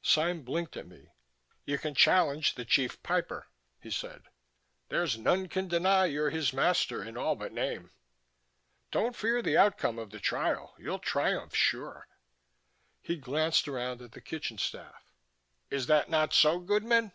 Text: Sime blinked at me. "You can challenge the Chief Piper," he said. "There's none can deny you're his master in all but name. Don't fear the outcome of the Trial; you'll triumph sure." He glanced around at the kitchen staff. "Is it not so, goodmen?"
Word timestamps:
Sime 0.00 0.44
blinked 0.44 0.78
at 0.78 0.86
me. 0.88 1.12
"You 1.66 1.76
can 1.76 1.94
challenge 1.94 2.54
the 2.54 2.64
Chief 2.64 3.02
Piper," 3.02 3.48
he 3.82 3.90
said. 3.90 4.22
"There's 4.88 5.18
none 5.18 5.46
can 5.46 5.68
deny 5.68 6.06
you're 6.06 6.30
his 6.30 6.54
master 6.54 7.04
in 7.04 7.18
all 7.18 7.36
but 7.36 7.52
name. 7.52 7.90
Don't 8.90 9.14
fear 9.14 9.42
the 9.42 9.58
outcome 9.58 9.98
of 9.98 10.08
the 10.08 10.20
Trial; 10.20 10.74
you'll 10.78 10.98
triumph 10.98 11.54
sure." 11.54 12.08
He 13.02 13.16
glanced 13.18 13.68
around 13.68 14.00
at 14.00 14.12
the 14.12 14.22
kitchen 14.22 14.56
staff. 14.56 15.12
"Is 15.68 15.90
it 15.90 16.08
not 16.08 16.32
so, 16.32 16.60
goodmen?" 16.60 17.12